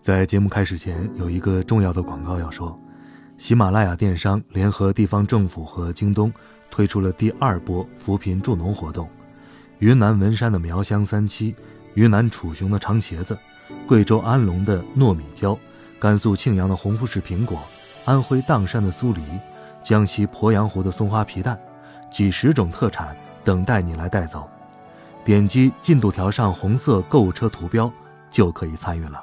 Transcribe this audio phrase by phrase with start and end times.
[0.00, 2.78] 在节目开始前，有一个重要的广告要说：
[3.36, 6.32] 喜马拉雅电商联合地方政府和京东
[6.70, 9.06] 推出了第二波扶贫助农活动。
[9.78, 11.54] 云南文山的苗乡三七，
[11.92, 13.38] 云南楚雄的长茄子，
[13.86, 15.56] 贵州安龙的糯米椒，
[15.98, 17.60] 甘肃庆阳的红富士苹果，
[18.06, 19.20] 安徽砀山的酥梨，
[19.82, 21.60] 江西鄱阳湖的松花皮蛋，
[22.10, 23.14] 几十种特产
[23.44, 24.48] 等待你来带走。
[25.26, 27.92] 点击进度条上红色购物车图标，
[28.30, 29.22] 就可以参与了。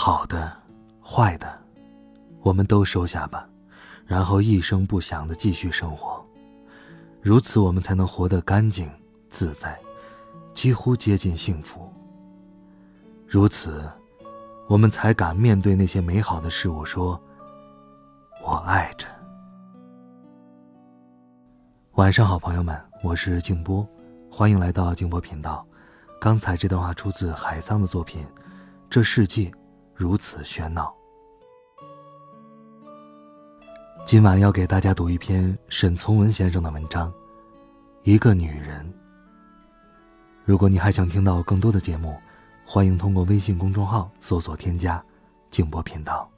[0.00, 0.56] 好的，
[1.04, 1.58] 坏的，
[2.42, 3.48] 我们都收下吧，
[4.06, 6.24] 然后一声不响的继续生活。
[7.20, 8.88] 如此，我们才能活得干净
[9.28, 9.76] 自在，
[10.54, 11.92] 几乎接近幸福。
[13.26, 13.90] 如此，
[14.68, 17.20] 我们才敢面对那些美好的事物，说
[18.46, 19.08] ：“我爱着。”
[21.94, 23.84] 晚上好，朋友们，我是静波，
[24.30, 25.66] 欢迎来到静波频道。
[26.20, 28.22] 刚才这段话出自海桑的作品
[28.88, 29.50] 《这世界》。
[29.98, 30.94] 如此喧闹。
[34.06, 37.10] 今晚要给大家读一篇沈从文先生的文章，
[38.04, 38.86] 《一个女人》。
[40.44, 42.16] 如果你还想听到更多的节目，
[42.64, 45.04] 欢迎通过微信公众号搜索添加
[45.50, 46.30] “静波频道”。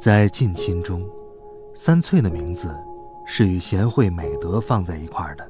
[0.00, 1.06] 在近亲中，
[1.74, 2.74] 三翠的名字。
[3.26, 5.48] 是与贤惠美德放在一块儿的，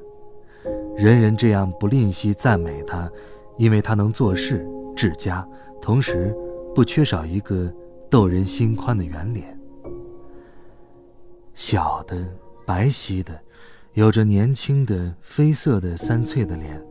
[0.95, 3.09] 人人这样不吝惜赞美他，
[3.57, 5.47] 因为他能做事治家，
[5.81, 6.35] 同时
[6.73, 7.71] 不缺少一个
[8.09, 9.57] 逗人心宽的圆脸。
[11.53, 12.25] 小的
[12.65, 13.39] 白皙的，
[13.93, 16.81] 有着年轻的绯色的三翠的脸，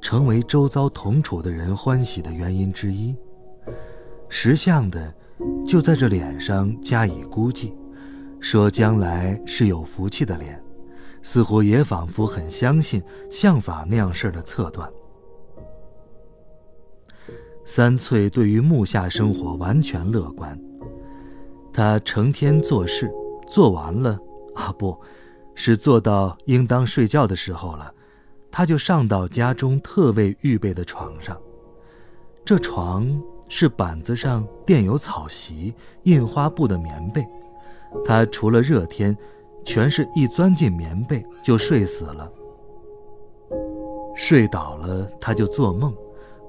[0.00, 3.14] 成为周遭同处的人欢喜的原因之一。
[4.28, 5.12] 识相的，
[5.66, 7.74] 就在这脸上加以估计。
[8.40, 10.62] 说将来是有福气的脸，
[11.22, 14.90] 似乎也仿佛很相信相法那样事儿的测断。
[17.64, 20.58] 三翠对于木下生活完全乐观，
[21.72, 23.10] 他成天做事，
[23.46, 24.18] 做完了
[24.54, 24.98] 啊，不
[25.54, 27.92] 是做到应当睡觉的时候了，
[28.50, 31.36] 他就上到家中特为预备的床上。
[32.44, 35.74] 这床是板子上垫有草席、
[36.04, 37.22] 印花布的棉被。
[38.04, 39.16] 他除了热天，
[39.64, 42.30] 全是一钻进棉被就睡死了。
[44.14, 45.94] 睡倒了，他就做梦，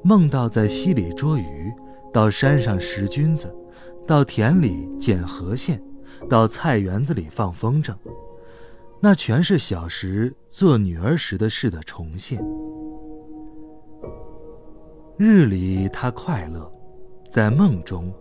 [0.01, 1.71] 梦到在溪里捉鱼，
[2.11, 3.53] 到山上拾菌子，
[4.07, 5.79] 到田里捡河蟹，
[6.27, 7.93] 到菜园子里放风筝，
[8.99, 12.43] 那全是小时做女儿时的事的重现。
[15.15, 16.71] 日里他快乐，
[17.29, 18.11] 在梦中，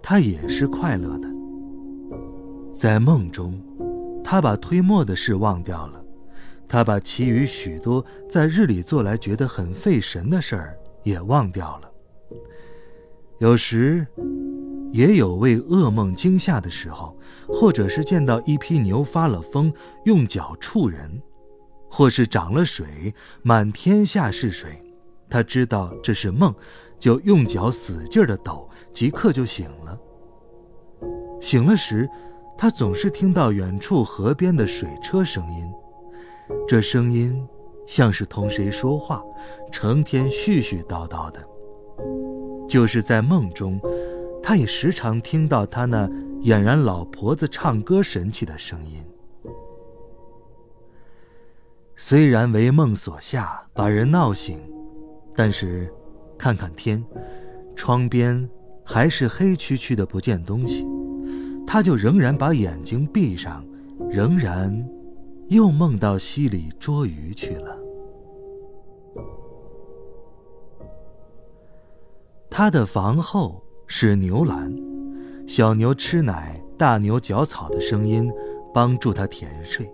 [0.00, 1.28] 他也是快乐的。
[2.78, 3.60] 在梦中，
[4.22, 6.00] 他把推磨的事忘掉了，
[6.68, 11.90] 他把其余许多在日里做来觉得很费神的事儿也忘掉了。
[13.40, 14.06] 有时，
[14.92, 17.18] 也有为噩梦惊吓的时候，
[17.48, 19.72] 或者是见到一匹牛发了疯，
[20.04, 21.20] 用脚触人，
[21.90, 23.12] 或是涨了水，
[23.42, 24.80] 满天下是水，
[25.28, 26.54] 他知道这是梦，
[27.00, 29.98] 就用脚使劲的抖，即刻就醒了。
[31.40, 32.08] 醒了时。
[32.60, 35.64] 他总是听到远处河边的水车声音，
[36.66, 37.46] 这声音
[37.86, 39.22] 像是同谁说话，
[39.70, 41.40] 成天絮絮叨叨的。
[42.68, 43.80] 就是在梦中，
[44.42, 46.08] 他也时常听到他那
[46.42, 49.04] 俨然老婆子唱歌神气的声音。
[51.94, 54.60] 虽然为梦所吓，把人闹醒，
[55.36, 55.88] 但是
[56.36, 57.04] 看看天，
[57.76, 58.50] 窗边
[58.84, 60.84] 还是黑黢黢的，不见东西。
[61.70, 63.62] 他就仍然把眼睛闭上，
[64.08, 64.74] 仍然
[65.48, 67.76] 又梦到溪里捉鱼去了。
[72.48, 74.74] 他的房后是牛栏，
[75.46, 78.32] 小牛吃奶，大牛嚼草的声音
[78.72, 79.86] 帮助他甜睡。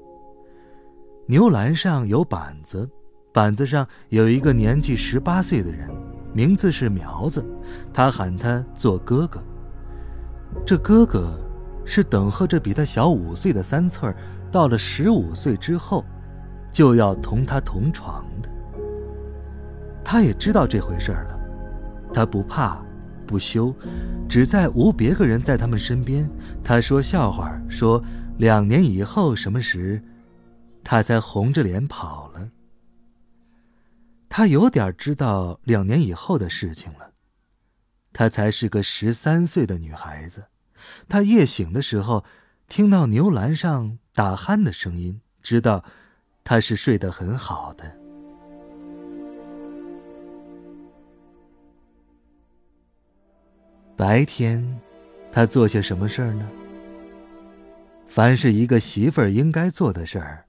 [1.26, 2.88] 牛栏上有板子，
[3.32, 5.91] 板子上有一个年纪十八岁的人，
[6.32, 7.44] 名字是苗子，
[7.93, 9.43] 他喊他做哥哥。
[10.65, 11.37] 这哥哥。
[11.84, 14.16] 是等候着比他小五岁的三翠儿，
[14.50, 16.04] 到了十五岁之后，
[16.72, 18.48] 就要同他同床的。
[20.04, 21.38] 他也知道这回事了，
[22.12, 22.82] 他不怕，
[23.26, 23.75] 不羞，
[24.28, 26.28] 只在无别个人在他们身边，
[26.62, 28.02] 他说笑话，说
[28.38, 30.02] 两年以后什么时，
[30.82, 32.48] 他才红着脸跑了。
[34.28, 37.10] 他有点知道两年以后的事情了。
[38.16, 40.44] 她才是个十三岁的女孩子。
[41.08, 42.25] 他夜醒的时候，
[42.69, 45.84] 听到牛栏上打鼾的声音，知道
[46.42, 47.96] 他是睡得很好的。
[53.96, 54.81] 白天，
[55.31, 56.48] 他做些什么事儿呢？
[58.06, 60.44] 凡是一个媳妇儿应该做的事儿，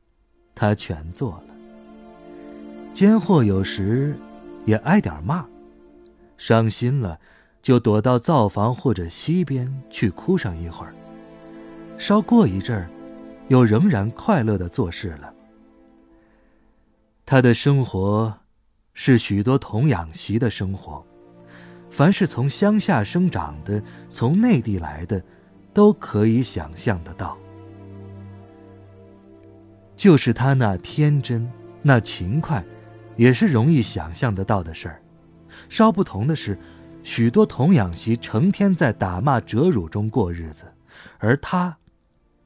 [0.53, 1.55] 他全做了。
[2.93, 4.15] 奸货有时
[4.65, 5.45] 也挨点骂，
[6.37, 7.19] 伤心了
[7.65, 10.93] 就躲到灶房或者溪边去哭上一会儿。
[11.97, 12.87] 稍过一阵儿，
[13.47, 15.33] 又仍然快乐的做事了。
[17.25, 18.31] 他的生活
[18.93, 21.03] 是许多童养媳的生活，
[21.89, 25.19] 凡是从乡下生长的、从内地来的，
[25.73, 27.35] 都可以想象得到。
[29.95, 31.51] 就是他那天真、
[31.81, 32.63] 那勤快。
[33.15, 35.01] 也是容易想象得到的事儿，
[35.67, 36.59] 稍不同的是，
[37.05, 40.65] 许多童养媳成天在打骂折辱中过日子，
[41.19, 41.77] 而他，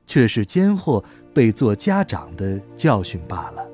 [0.05, 1.01] 却是奸货
[1.33, 3.65] 被做家长的教训罢了。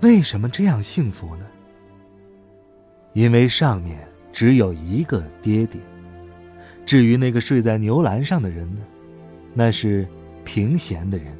[0.00, 1.44] 为什么这样幸福呢？
[3.14, 5.80] 因为上面只有一个爹爹，
[6.86, 8.80] 至于那个睡在牛栏上的人呢，
[9.52, 10.06] 那是
[10.44, 11.36] 平闲的人。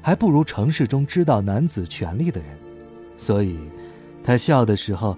[0.00, 2.58] 还不如城市中知道男子权利的人，
[3.18, 3.58] 所以，
[4.22, 5.16] 他笑的时候，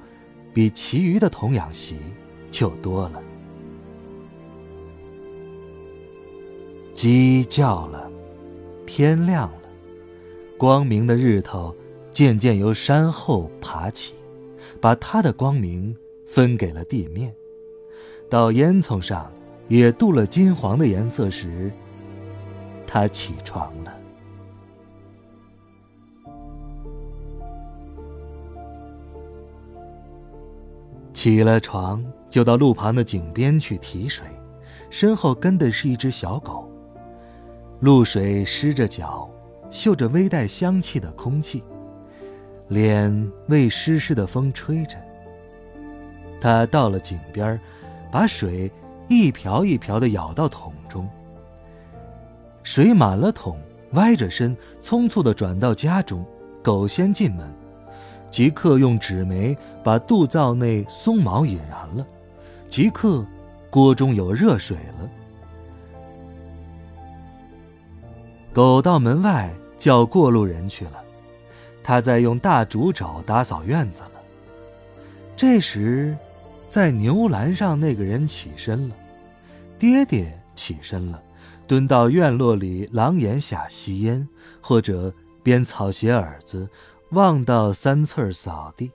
[0.57, 1.99] 比其余的童养媳
[2.51, 3.23] 就多了。
[6.95, 8.11] 鸡叫了，
[8.87, 9.61] 天亮了，
[10.57, 11.77] 光明的日头
[12.11, 14.15] 渐渐由山后爬起，
[14.81, 15.95] 把它的光明
[16.25, 17.35] 分给了地面。
[18.31, 19.31] 到烟囱上
[19.69, 21.71] 也镀了金黄的颜色时，
[22.87, 23.95] 他起床了。
[31.27, 34.25] 起了床，就到路旁的井边去提水，
[34.91, 36.71] 身后跟的是一只小狗。
[37.81, 39.29] 露水湿着脚，
[39.69, 41.65] 嗅着微带香气的空气，
[42.69, 44.97] 脸为湿湿的风吹着。
[46.41, 47.61] 他到了井边，
[48.13, 48.71] 把水
[49.09, 51.09] 一瓢一瓢的舀到桶中。
[52.63, 53.59] 水满了桶，
[53.95, 56.25] 歪着身，匆促的转到家中，
[56.63, 57.53] 狗先进门。
[58.37, 62.07] 即刻用纸媒把肚灶内松毛引燃了，
[62.69, 63.25] 即刻
[63.71, 65.09] 锅中有热水了。
[68.53, 71.03] 狗到门外叫过路人去了，
[71.83, 74.11] 他在用大竹帚打扫院子了。
[75.35, 76.15] 这时，
[76.69, 78.95] 在牛栏上那个人起身了，
[79.79, 81.19] 爹爹起身了，
[81.67, 84.29] 蹲到院落里廊檐下吸烟，
[84.61, 85.11] 或者
[85.43, 86.69] 编草鞋耳子。
[87.11, 88.91] 望到三翠儿扫地。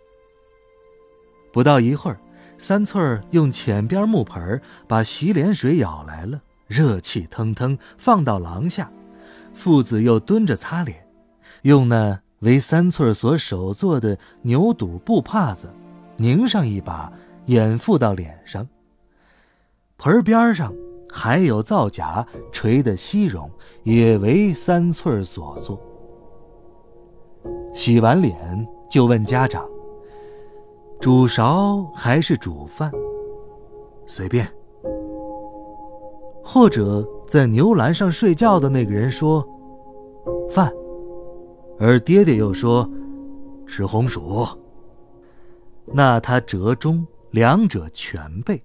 [1.51, 2.19] 不到一会儿，
[2.57, 8.89] 三翠儿用浅边木盆把洗脸水舀来了，热气腾腾放到廊下。
[9.53, 11.06] 父子又蹲着擦脸，
[11.63, 15.69] 用那为三翠儿所手做的牛肚布帕子，
[16.15, 17.11] 拧上一把，
[17.47, 18.65] 掩覆到脸上。
[19.97, 20.73] 盆边上
[21.11, 23.51] 还有皂荚垂的西绒，
[23.83, 25.77] 也为三翠儿所做。
[27.73, 29.66] 洗完脸就问家长
[30.99, 32.92] ：“煮勺还是煮饭？”
[34.06, 34.47] 随便。
[36.44, 39.47] 或者在牛栏上睡觉的那个人说
[40.51, 40.71] ：“饭。”
[41.80, 42.87] 而爹爹又说
[43.66, 44.45] ：“吃红薯。”
[45.94, 48.61] 那他折中，两者全备，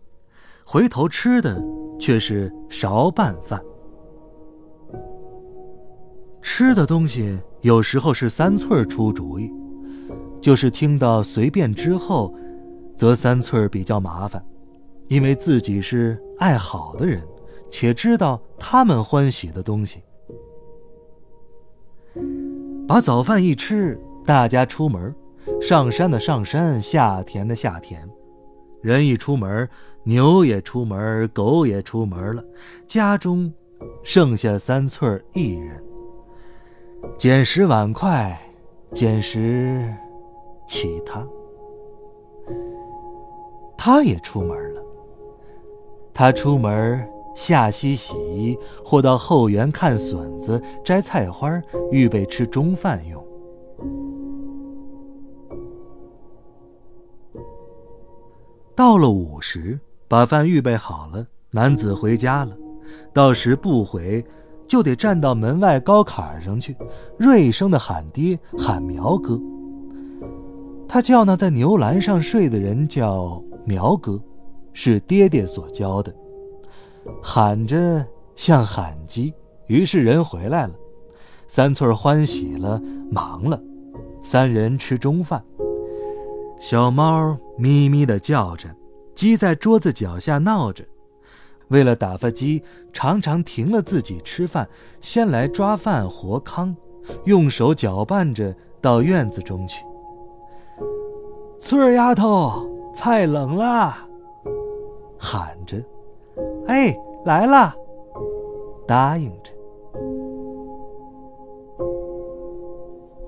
[0.65, 1.63] 回头吃的
[1.99, 3.63] 却是勺拌饭。
[6.43, 7.39] 吃的东西。
[7.67, 9.51] 有时候是三翠儿出主意，
[10.41, 12.33] 就是听到随便之后，
[12.97, 14.41] 则三翠儿比较麻烦，
[15.09, 17.21] 因为自己是爱好的人，
[17.69, 20.01] 且知道他们欢喜的东西。
[22.87, 25.13] 把早饭一吃，大家出门，
[25.61, 28.09] 上山的上山，下田的下田，
[28.81, 29.69] 人一出门，
[30.05, 32.45] 牛也出门，狗也出门了，
[32.87, 33.53] 家中
[34.05, 35.83] 剩下三翠儿一人。
[37.19, 38.39] 捡拾碗筷，
[38.93, 39.95] 捡拾
[40.67, 41.27] 其他。
[43.77, 44.83] 他也出门了。
[46.13, 51.51] 他出门下溪洗衣，或到后园看笋子、摘菜花，
[51.91, 53.25] 预备吃中饭用。
[58.75, 62.55] 到了午时，把饭预备好了，男子回家了。
[63.13, 64.25] 到时不回，
[64.67, 66.77] 就得站到门外高坎上去，
[67.19, 69.41] 锐声的喊爹，喊苗哥。
[70.89, 74.21] 他叫那在牛栏上睡的人叫苗哥，
[74.73, 76.15] 是爹爹所教的。
[77.23, 78.05] 喊着
[78.35, 79.33] 像喊鸡，
[79.67, 80.75] 于是人回来了。
[81.49, 82.81] 三翠欢喜了，
[83.11, 83.61] 忙了。
[84.23, 85.43] 三人吃中饭。
[86.59, 88.69] 小猫咪咪的叫着，
[89.15, 90.85] 鸡在桌子脚下闹着。
[91.69, 94.69] 为了打发鸡，常常停了自己吃饭，
[95.01, 96.75] 先来抓饭和糠，
[97.25, 99.85] 用手搅拌着到院子中去。
[101.59, 103.95] 翠儿丫头，菜冷了，
[105.19, 105.83] 喊着。
[106.67, 107.75] 哎，来了！
[108.87, 109.51] 答应着，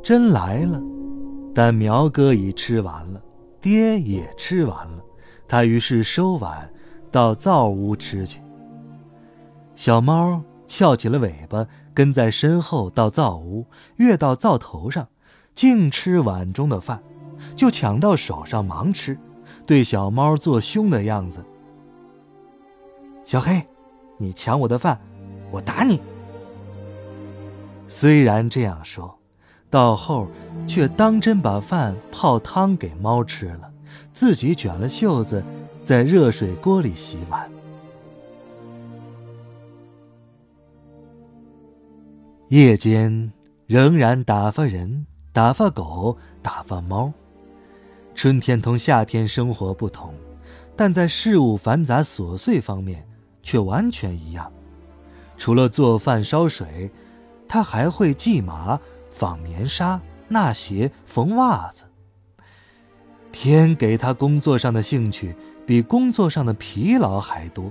[0.02, 0.80] 真来了。
[1.54, 3.20] 但苗哥已吃完了，
[3.60, 5.02] 爹也吃完了，
[5.48, 6.70] 他于是收碗，
[7.10, 8.40] 到灶屋吃去。
[9.74, 15.08] 小猫翘起了尾巴，跟在身后到灶屋，跃到灶头上，
[15.54, 17.02] 净吃碗中的饭，
[17.56, 19.18] 就抢到手上忙吃，
[19.66, 21.44] 对小猫做凶的样子。
[23.24, 23.62] 小黑，
[24.16, 24.98] 你抢我的饭，
[25.50, 26.00] 我打你。
[27.86, 29.18] 虽然这样说，
[29.70, 30.26] 到后
[30.66, 33.70] 却当真把饭泡汤给猫吃了，
[34.12, 35.42] 自己卷了袖子，
[35.88, 37.50] 在热水锅里洗碗。
[42.48, 43.32] 夜间
[43.66, 47.10] 仍然打发人，打发狗，打发猫。
[48.14, 50.12] 春天同夏天生活不同，
[50.76, 53.02] 但在事务繁杂琐碎方面。
[53.42, 54.52] 却完全一样，
[55.38, 56.90] 除了做饭烧水，
[57.48, 58.78] 他还会系麻、
[59.10, 61.84] 纺棉纱、纳鞋、缝袜子。
[63.32, 65.34] 天给他工作上的兴趣
[65.68, 67.70] 比工作上的疲劳还多，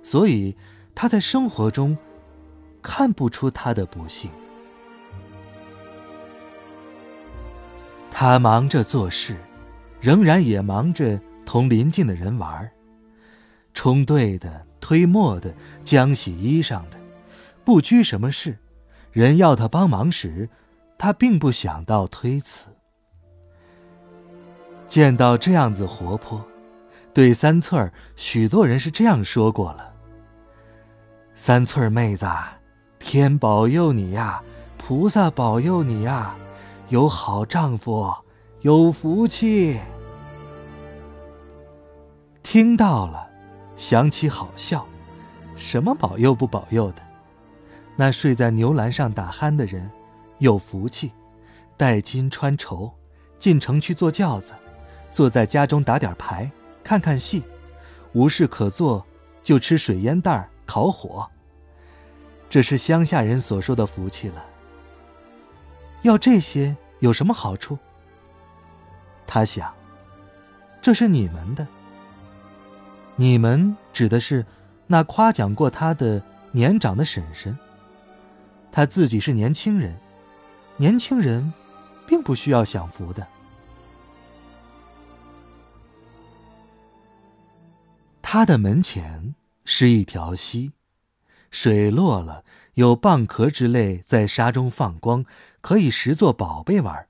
[0.00, 0.56] 所以
[0.94, 1.98] 他在生活中
[2.80, 4.30] 看不出他的不幸。
[8.12, 9.36] 他忙着做事，
[10.00, 12.70] 仍然也忙着同邻近的人玩
[13.74, 14.64] 冲对的。
[14.80, 15.52] 推磨的，
[15.84, 16.98] 浆洗衣裳的，
[17.64, 18.58] 不拘什么事。
[19.12, 20.48] 人要他帮忙时，
[20.98, 22.66] 他并不想到推辞。
[24.88, 26.44] 见到这样子活泼，
[27.14, 29.92] 对三翠儿，许多人是这样说过了
[31.34, 32.26] ：“三翠儿妹子，
[32.98, 34.42] 天保佑你呀，
[34.78, 36.34] 菩萨保佑你呀，
[36.88, 38.12] 有好丈夫，
[38.60, 39.78] 有福气。”
[42.42, 43.28] 听到了。
[43.74, 44.86] 想起好笑，
[45.56, 47.02] 什么保佑不保佑的？
[47.96, 49.90] 那睡在牛栏上打鼾的人，
[50.38, 51.10] 有福气，
[51.76, 52.92] 戴金穿绸，
[53.40, 54.52] 进城去坐轿子，
[55.10, 56.48] 坐在家中打点牌，
[56.92, 57.42] 看看戏，
[58.12, 59.02] 无事可做，
[59.42, 61.26] 就吃水烟袋烤火。
[62.50, 64.44] 这是乡下人所说的福气了。
[66.02, 67.78] 要这些有什么好处？
[69.26, 69.72] 他想，
[70.82, 71.66] 这是你们的。
[73.16, 74.44] 你们指的是
[74.86, 77.56] 那夸奖过他的年长的婶婶。
[78.70, 79.98] 他自己是年轻人，
[80.76, 81.54] 年轻人
[82.06, 83.26] 并不需要享福的。
[88.34, 90.72] 他的门前是一条溪，
[91.50, 95.26] 水落了，有蚌壳之类在沙中放光，
[95.60, 97.08] 可以拾作宝贝玩；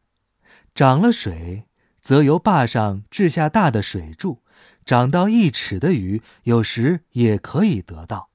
[0.74, 1.68] 涨了水，
[2.00, 4.42] 则由坝上掷下大的水柱。
[4.84, 8.30] 长到一尺的鱼，有时也可以得到。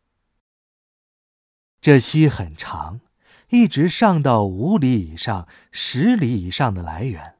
[1.82, 3.02] 这溪很长，
[3.50, 7.36] 一直上到五里以上、十里以上的来源。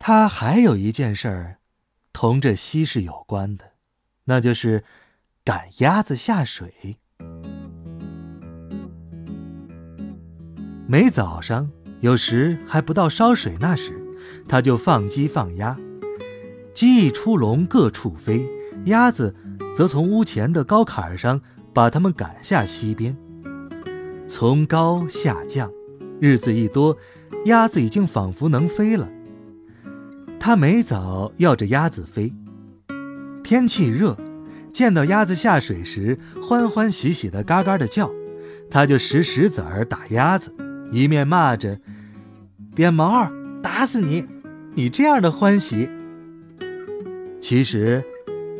[0.00, 1.58] 他还有一件事儿，
[2.14, 3.72] 同这溪是有关的，
[4.24, 4.84] 那就是
[5.44, 6.96] 赶鸭子下水。
[10.86, 11.68] 每早上，
[12.00, 14.00] 有时还不到烧水那时，
[14.48, 15.76] 他就放鸡放鸭。
[16.72, 18.46] 鸡一出笼，各处飞；
[18.84, 19.34] 鸭子
[19.74, 21.40] 则从屋前的高坎上
[21.74, 23.16] 把它们赶下溪边。
[24.28, 25.68] 从高下降，
[26.20, 26.96] 日子一多，
[27.46, 29.08] 鸭子已经仿佛能飞了。
[30.46, 32.30] 他每早要着鸭子飞。
[33.42, 34.14] 天气热，
[34.74, 38.10] 见到鸭子下水时欢欢喜喜的嘎嘎的叫，
[38.70, 40.54] 他就拾石子儿打鸭子，
[40.92, 41.80] 一面骂着
[42.76, 43.32] ：“扁毛儿，
[43.62, 44.26] 打死你！
[44.74, 45.88] 你这样的欢喜。”
[47.40, 48.04] 其实，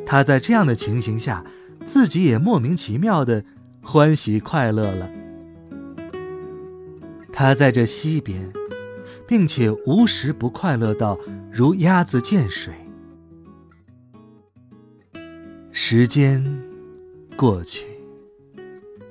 [0.06, 1.44] 他在这样的情形下，
[1.84, 3.44] 自己也莫名其妙的
[3.82, 5.10] 欢喜快乐了。
[7.30, 8.50] 他在这溪边，
[9.26, 11.18] 并且无时不快乐到
[11.50, 12.74] 如鸭子见水。
[15.72, 16.44] 时间
[17.36, 17.84] 过去，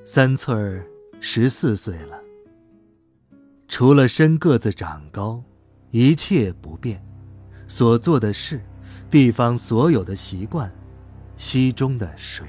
[0.05, 0.86] 三翠儿
[1.20, 2.20] 十四岁了。
[3.67, 5.43] 除了身个子长高，
[5.91, 7.03] 一切不变，
[7.67, 8.62] 所做的事，
[9.10, 10.72] 地方所有的习惯，
[11.38, 12.48] 溪中的水。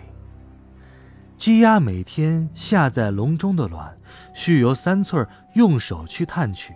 [1.37, 3.99] 鸡鸭每天下在笼中的卵，
[4.35, 6.73] 需由三翠儿用手去探取，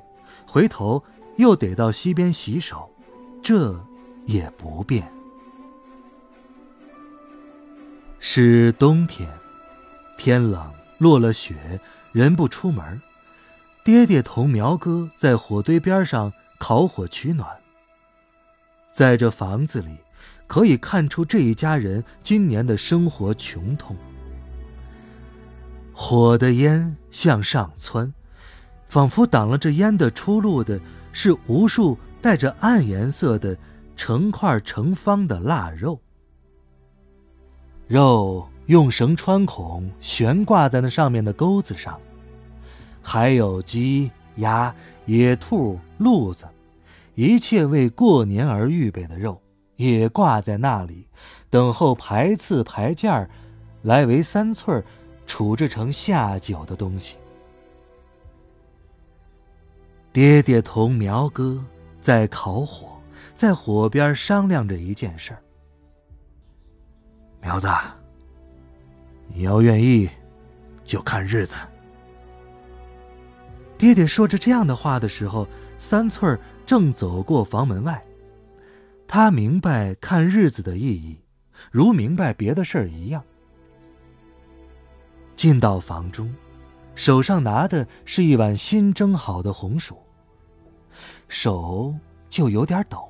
[0.51, 1.05] 回头
[1.37, 2.91] 又得到溪边洗手，
[3.43, 3.79] 这
[4.25, 5.13] 也不变。
[8.19, 9.31] 是冬天，
[10.17, 11.79] 天冷，落了雪，
[12.13, 12.99] 人不出门。
[13.85, 17.47] 爹爹同苗哥在火堆边上烤火取暖。
[18.91, 19.99] 在这房子里，
[20.47, 23.95] 可以看出这一家人今年的生活穷通。
[25.93, 28.13] 火的烟向上窜，
[28.89, 30.81] 仿佛挡了这烟的出路的
[31.13, 33.57] 是无数带着暗颜色的
[33.97, 36.01] 成块成方的腊肉。
[37.87, 41.99] 肉用绳穿孔，悬挂在那上面的钩子上，
[43.03, 44.75] 还有鸡、鸭、
[45.07, 46.47] 野兔、鹿子，
[47.15, 49.41] 一切为过年而预备的肉，
[49.77, 51.07] 也挂在那里，
[51.49, 53.31] 等候排次排件儿，
[53.83, 54.85] 来为三翠儿
[55.27, 57.17] 处置成下酒的东西。
[60.13, 61.63] 爹爹同苗哥
[62.01, 63.01] 在烤火，
[63.37, 65.43] 在火边商量着一件事儿。
[67.41, 67.69] 苗子，
[69.29, 70.09] 你要愿意，
[70.85, 71.55] 就看日子。
[73.77, 75.47] 爹爹说着这样的话的时候，
[75.79, 78.03] 三翠儿正走过房门外。
[79.07, 81.17] 他明白看日子的意义，
[81.71, 83.23] 如明白别的事儿一样。
[85.37, 86.35] 进到房中，
[86.99, 89.97] 手上拿的是一碗新蒸好的红薯，
[91.29, 91.95] 手
[92.29, 93.09] 就有点抖。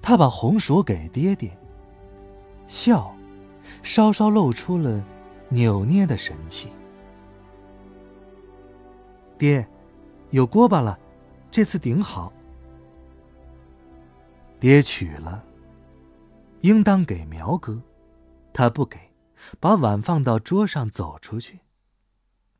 [0.00, 1.54] 他把红薯给爹爹。
[2.66, 3.14] 笑，
[3.82, 5.04] 稍稍露出了
[5.50, 6.72] 扭捏的神气。
[9.36, 9.68] 爹，
[10.30, 10.98] 有锅巴了，
[11.50, 12.32] 这次顶好。
[14.58, 15.44] 爹取了，
[16.62, 17.78] 应当给苗哥，
[18.54, 18.98] 他不给，
[19.60, 21.60] 把碗放到桌上，走出去，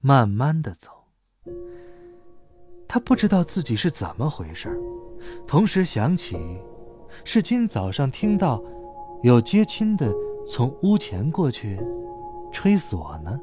[0.07, 0.93] 慢慢的走。
[2.87, 4.69] 他不知道自己是怎么回事
[5.49, 6.37] 同时想起，
[7.25, 8.63] 是今早上听到。
[9.23, 10.09] 有接亲的
[10.49, 11.81] 从屋前过去，
[12.53, 13.41] 吹唢呢。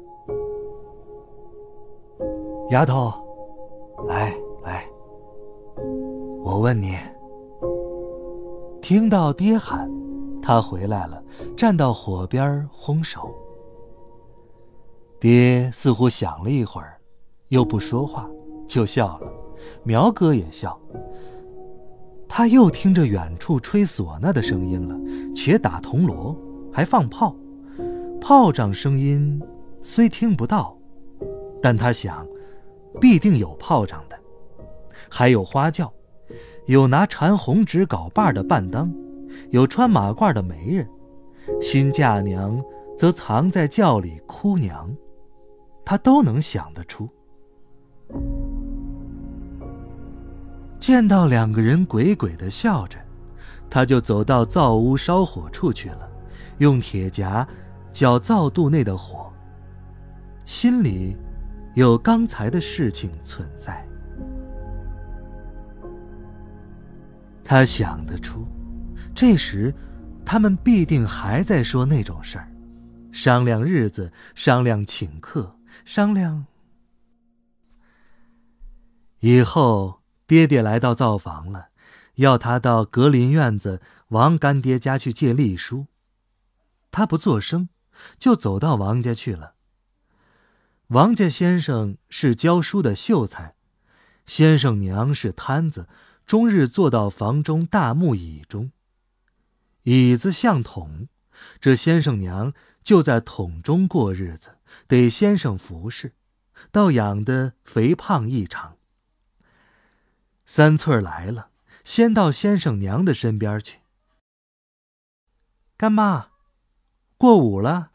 [2.70, 3.12] 丫头，
[4.06, 4.86] 来来，
[6.42, 6.96] 我问你。
[8.80, 9.90] 听到爹喊，
[10.40, 11.22] 他回来了，
[11.54, 13.28] 站到火边烘手。
[15.24, 16.98] 爹似乎想了一会儿，
[17.48, 18.28] 又不说话，
[18.66, 19.32] 就笑了。
[19.82, 20.78] 苗哥也笑。
[22.28, 24.94] 他又听着远处吹唢呐的声音了，
[25.34, 26.36] 且打铜锣，
[26.70, 27.34] 还放炮。
[28.20, 29.40] 炮仗声音
[29.82, 30.76] 虽听不到，
[31.62, 32.26] 但他想，
[33.00, 34.18] 必定有炮仗的。
[35.08, 35.90] 还有花轿，
[36.66, 38.92] 有拿缠红纸搞把的伴当，
[39.48, 40.86] 有穿马褂的媒人，
[41.62, 42.62] 新嫁娘
[42.94, 44.94] 则藏在轿里哭娘，
[45.84, 47.08] 他都能想得出。
[50.78, 52.98] 见到两个人鬼鬼的笑着，
[53.70, 56.08] 他就走到灶屋烧火处去了，
[56.58, 57.46] 用铁夹
[57.92, 59.32] 搅灶肚内的火。
[60.44, 61.16] 心里
[61.74, 63.82] 有刚才的事情存在，
[67.42, 68.46] 他想得出，
[69.14, 69.74] 这时
[70.22, 72.46] 他们必定还在说那种事儿，
[73.10, 75.50] 商量日子，商量请客，
[75.84, 76.46] 商量
[79.20, 80.00] 以后。
[80.26, 81.68] 爹爹来到灶房了，
[82.14, 85.86] 要他到格林院子王干爹家去借隶书。
[86.90, 87.68] 他不作声，
[88.18, 89.52] 就走到王家去了。
[90.88, 93.54] 王家先生是教书的秀才，
[94.24, 95.88] 先生娘是摊子，
[96.24, 98.72] 终日坐到房中大木椅中。
[99.82, 101.08] 椅子像桶，
[101.60, 104.56] 这先生娘就在桶中过日子，
[104.86, 106.14] 得先生服侍，
[106.70, 108.76] 倒养得肥胖异常。
[110.46, 111.50] 三翠儿来了，
[111.84, 113.80] 先到先生娘的身边去。
[115.76, 116.28] 干妈，
[117.16, 117.92] 过午了。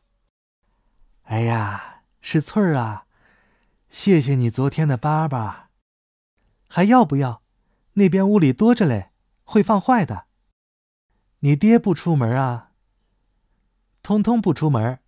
[1.23, 3.05] 哎呀，是翠儿啊，
[3.89, 5.67] 谢谢你昨天的粑粑，
[6.67, 7.43] 还要不要？
[7.93, 9.11] 那边屋里多着嘞，
[9.43, 10.25] 会放坏的。
[11.39, 12.71] 你爹不出门啊？
[14.01, 14.99] 通通不出门。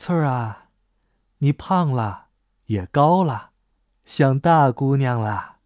[0.00, 0.68] 翠儿啊，
[1.38, 2.28] 你胖了，
[2.66, 3.50] 也高了，
[4.04, 5.58] 像大姑娘了。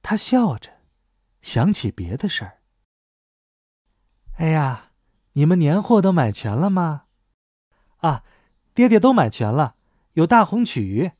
[0.00, 0.70] 他笑着，
[1.42, 2.62] 想起别的事儿。
[4.36, 4.92] 哎呀，
[5.32, 7.06] 你们年货都买全了吗？
[7.96, 8.22] 啊，
[8.74, 9.74] 爹爹都买全了，
[10.12, 11.10] 有大红曲鱼。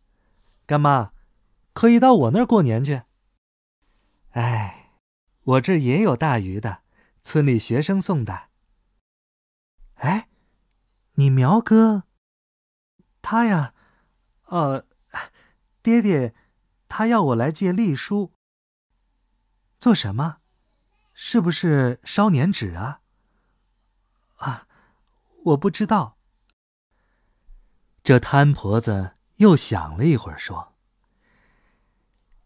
[0.66, 1.10] 干妈，
[1.72, 3.02] 可以到我那儿过年去。
[4.30, 4.92] 哎，
[5.42, 6.82] 我这也有大鱼的，
[7.24, 8.48] 村里学生送的。
[9.96, 10.28] 哎，
[11.20, 12.04] 你苗哥，
[13.20, 13.74] 他呀，
[14.46, 14.86] 呃，
[15.82, 16.34] 爹爹，
[16.88, 18.32] 他要我来借隶书。
[19.78, 20.38] 做什么？
[21.12, 23.02] 是不是烧年纸啊？
[24.36, 24.66] 啊，
[25.44, 26.16] 我不知道。
[28.02, 30.74] 这摊婆子又想了一会儿，说：“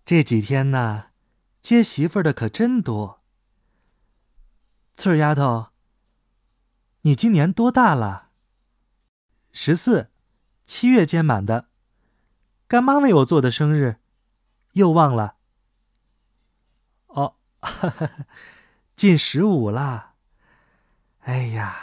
[0.04, 1.10] 这几天呢，
[1.62, 3.22] 接媳妇的可真多。
[4.96, 5.68] 翠儿丫头，
[7.02, 8.22] 你今年多大了？
[9.56, 10.10] 十四，
[10.66, 11.68] 七月间满的。
[12.66, 14.00] 干妈为我做的生日，
[14.72, 15.36] 又忘了。
[17.06, 18.10] 哦，哈哈，
[18.96, 20.14] 近十五啦。
[21.20, 21.76] 哎呀，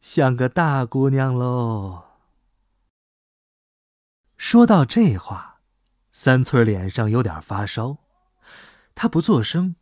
[0.00, 2.04] 像个大姑娘喽。”
[4.38, 5.60] 说到这话，
[6.12, 7.98] 三翠脸上有点发烧。
[8.94, 9.74] 她不作声，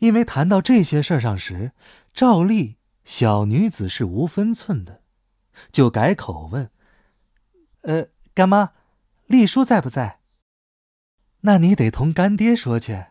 [0.00, 1.72] 因为谈到这些事儿上时，
[2.12, 4.99] 照例小女子是无分寸的，
[5.72, 6.70] 就改口问
[7.82, 8.72] ：“呃，干妈，
[9.26, 10.20] 丽叔在不在？
[11.40, 13.06] 那你得同干爹说去。”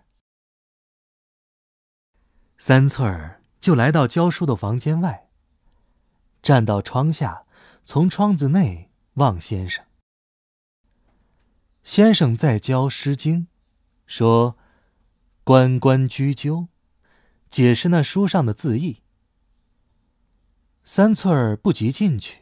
[2.57, 5.29] 三翠儿就来到教书的房间外，
[6.41, 7.45] 站到窗下，
[7.85, 9.85] 从窗子内望先生。
[11.83, 13.43] 先生在教《诗经》，
[14.05, 14.57] 说
[15.43, 16.67] “关关雎鸠”，
[17.49, 19.01] 解释那书上的字义。
[20.91, 22.39] 三翠儿不及进去，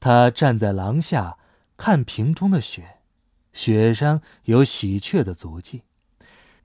[0.00, 1.36] 他站在廊下
[1.76, 3.00] 看瓶中的雪，
[3.52, 5.82] 雪上有喜鹊的足迹，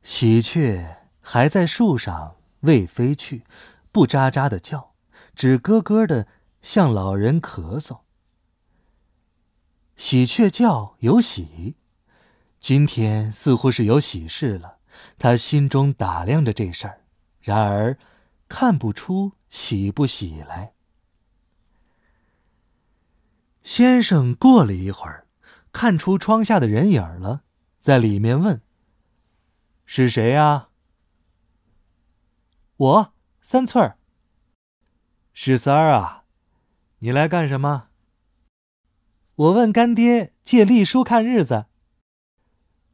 [0.01, 3.43] 喜鹊还在树上未飞去，
[3.91, 4.93] 不喳喳的叫，
[5.35, 6.25] 只咯咯的
[6.61, 7.99] 向老人咳嗽。
[9.97, 11.75] 喜鹊叫有喜。
[12.61, 14.77] 今天似乎是有喜事了，
[15.19, 17.01] 他心中打量着这事儿，
[17.41, 17.97] 然而
[18.47, 20.71] 看不出喜不喜来。
[23.63, 25.25] 先生过了一会儿，
[25.71, 27.43] 看出窗下的人影了，
[27.77, 28.61] 在里面问
[29.85, 30.69] ：“是谁呀
[32.75, 33.97] ？”“我三翠儿。
[35.31, 36.25] ”“是三儿啊，
[36.99, 37.87] 你来干什么
[39.35, 41.65] ？”“我问干爹借隶书看日子。”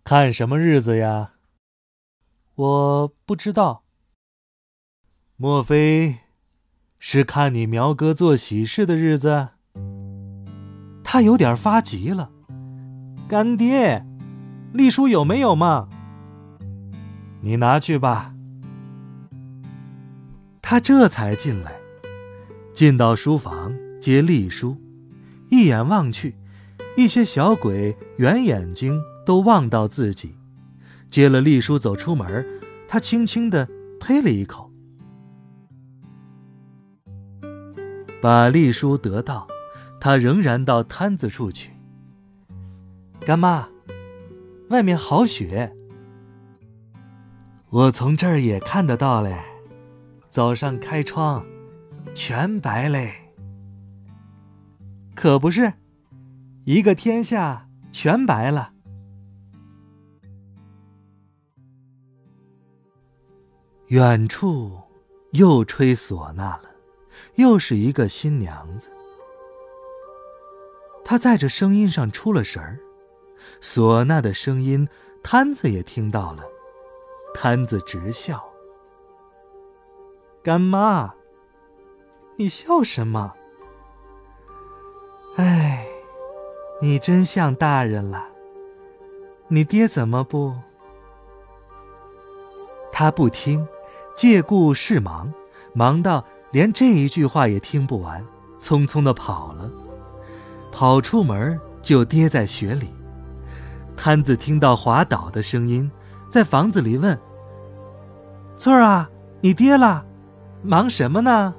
[0.05, 1.33] 看什么日子呀？
[2.55, 3.83] 我不知道。
[5.35, 6.19] 莫非
[6.97, 9.49] 是看你苗哥做喜事的日子？
[11.11, 12.29] 他有点发急了。
[13.27, 14.05] 干爹，
[14.73, 15.89] 隶书有没有嘛？
[17.41, 18.35] 你拿去吧。
[20.61, 21.73] 他这才进来，
[22.75, 24.77] 进到书房接隶书，
[25.49, 26.35] 一眼望去，
[26.95, 29.01] 一些小鬼圆眼睛。
[29.25, 30.35] 都望到自己，
[31.09, 32.45] 接了隶书走出门，
[32.87, 33.67] 他轻轻的
[33.99, 34.71] 呸了一口，
[38.19, 39.47] 把隶书得到，
[39.99, 41.71] 他仍然到摊子处去。
[43.21, 43.67] 干妈，
[44.69, 45.75] 外面好雪，
[47.69, 49.37] 我从这儿也看得到嘞，
[50.29, 51.45] 早上开窗，
[52.15, 53.11] 全白嘞，
[55.15, 55.73] 可不是，
[56.63, 58.73] 一个天下全白了。
[63.87, 64.79] 远处，
[65.31, 66.69] 又吹唢呐了，
[67.35, 68.89] 又是一个新娘子。
[71.09, 72.77] 他在这声音上出了神儿，
[73.63, 74.87] 唢呐的声音，
[75.23, 76.43] 摊子也听到了，
[77.33, 78.39] 摊子直笑。
[80.43, 81.11] 干妈，
[82.35, 83.33] 你笑什么？
[85.37, 85.83] 哎，
[86.79, 88.29] 你真像大人了。
[89.47, 90.53] 你爹怎么不？
[92.91, 93.67] 他不听。
[94.15, 95.33] 借故事忙，
[95.73, 98.23] 忙到连这一句话也听不完，
[98.59, 99.71] 匆匆的跑了。
[100.71, 102.89] 跑出门就跌在雪里。
[103.97, 105.89] 摊子听到滑倒的声音，
[106.29, 107.17] 在房子里问
[108.57, 109.09] ：“翠儿啊，
[109.41, 110.05] 你跌了，
[110.63, 111.53] 忙什么呢？”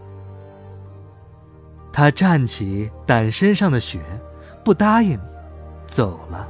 [1.93, 4.01] 他站起掸身上的雪，
[4.65, 5.19] 不答应，
[5.87, 6.49] 走了。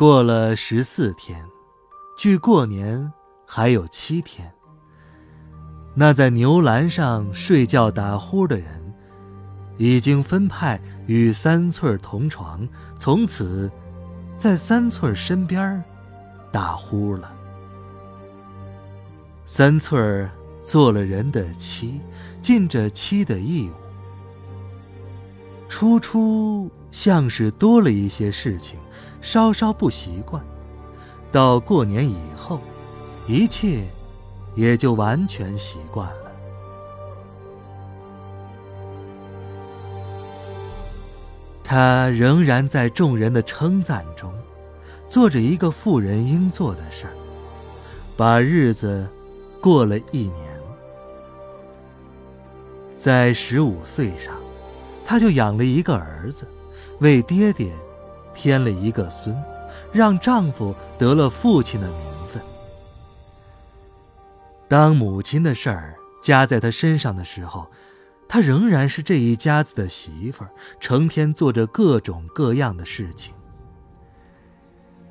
[0.00, 1.44] 过了十四天，
[2.16, 3.12] 距过年
[3.46, 4.50] 还有七天。
[5.94, 8.94] 那在牛栏上睡觉打呼的人，
[9.76, 12.66] 已经分派与三翠同床，
[12.98, 13.70] 从此
[14.38, 15.84] 在三翠身边
[16.50, 17.30] 打呼了。
[19.44, 20.30] 三翠儿
[20.62, 22.00] 做了人的妻，
[22.40, 23.74] 尽着妻的义务。
[25.68, 28.78] 初初像是多了一些事情，
[29.20, 30.42] 稍稍不习惯。
[31.32, 32.60] 到过年以后，
[33.26, 33.84] 一切
[34.54, 36.32] 也就完全习惯了。
[41.62, 44.32] 他仍然在众人的称赞中，
[45.08, 47.12] 做着一个妇人应做的事儿，
[48.16, 49.08] 把日子。
[49.62, 50.58] 过了一年，
[52.96, 54.34] 在十五岁上，
[55.04, 56.48] 他就养了一个儿子，
[57.00, 57.70] 为爹爹
[58.34, 59.36] 添了一个孙，
[59.92, 61.96] 让丈夫得了父亲的名
[62.28, 62.42] 分。
[64.68, 67.66] 当母亲的事儿加在他身上的时候，
[68.28, 73.34] 他仍然是这一家子的媳妇儿，成天做着各种各样的事情。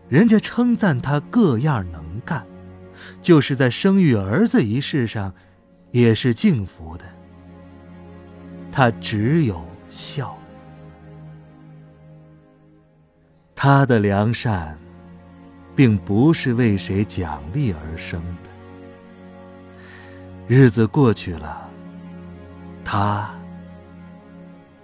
[0.07, 2.45] 人家称赞他各样能干。
[3.21, 5.33] 就是在生育儿子一事上，
[5.91, 7.03] 也是敬服的。
[8.71, 10.38] 他只有笑。
[13.61, 14.77] 他的良善，
[15.75, 18.49] 并不是为谁奖励而生的。
[20.47, 21.69] 日子过去了，
[22.85, 23.29] 他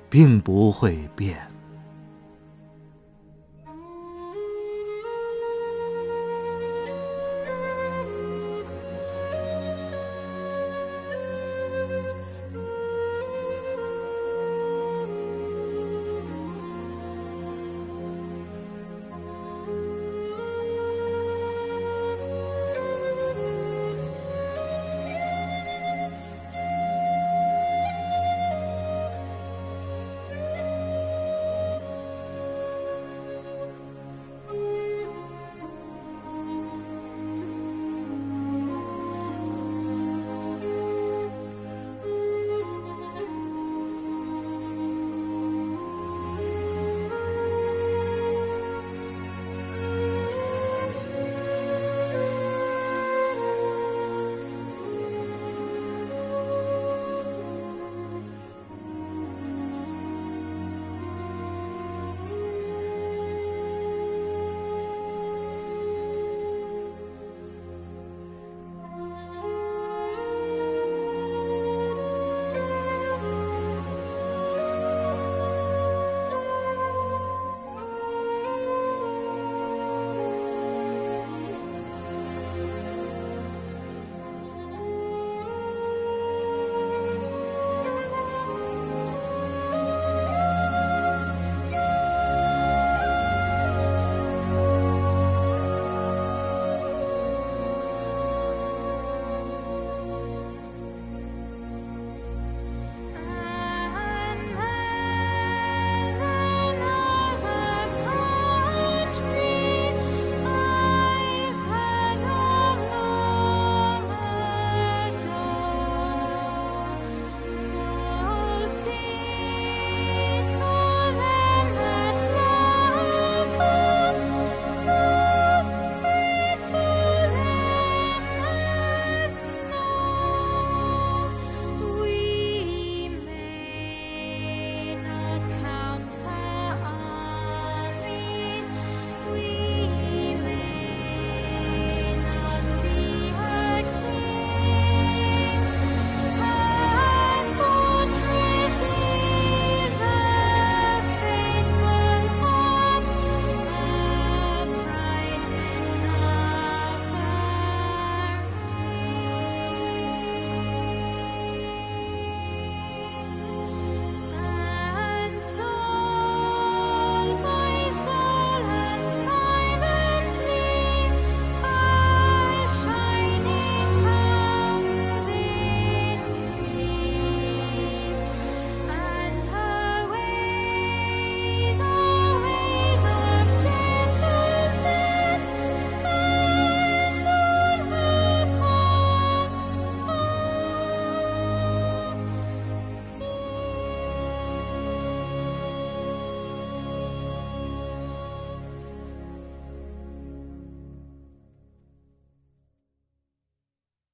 [0.09, 1.37] 并不会变。